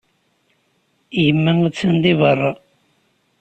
[1.23, 2.51] Yemma attan deg beṛṛa.